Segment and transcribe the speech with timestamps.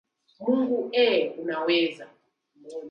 [0.39, 2.09] Mungu eee, unaweza